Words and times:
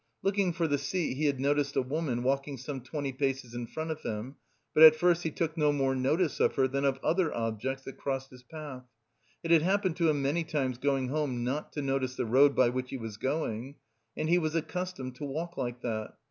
Looking 0.23 0.51
for 0.51 0.67
the 0.67 0.79
seat, 0.79 1.13
he 1.13 1.25
had 1.27 1.39
noticed 1.39 1.75
a 1.75 1.81
woman 1.83 2.23
walking 2.23 2.57
some 2.57 2.81
twenty 2.81 3.13
paces 3.13 3.53
in 3.53 3.67
front 3.67 3.91
of 3.91 4.01
him, 4.01 4.35
but 4.73 4.81
at 4.81 4.95
first 4.95 5.21
he 5.21 5.29
took 5.29 5.55
no 5.55 5.71
more 5.71 5.93
notice 5.93 6.39
of 6.39 6.55
her 6.55 6.67
than 6.67 6.85
of 6.85 6.97
other 7.03 7.31
objects 7.31 7.83
that 7.83 7.97
crossed 7.99 8.31
his 8.31 8.41
path. 8.41 8.81
It 9.43 9.51
had 9.51 9.61
happened 9.61 9.97
to 9.97 10.09
him 10.09 10.19
many 10.23 10.43
times 10.43 10.79
going 10.79 11.09
home 11.09 11.43
not 11.43 11.71
to 11.73 11.83
notice 11.83 12.15
the 12.15 12.25
road 12.25 12.55
by 12.55 12.69
which 12.69 12.89
he 12.89 12.97
was 12.97 13.17
going, 13.17 13.75
and 14.17 14.27
he 14.27 14.39
was 14.39 14.55
accustomed 14.55 15.17
to 15.17 15.23
walk 15.23 15.55
like 15.55 15.81
that. 15.81 16.15